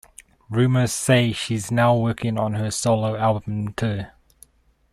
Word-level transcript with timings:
Rumours 0.49 0.91
say 0.91 1.31
she's 1.31 1.69
now 1.69 1.95
working 1.95 2.35
on 2.35 2.55
her 2.55 2.71
solo 2.71 3.15
album 3.15 3.71
too. 3.73 4.05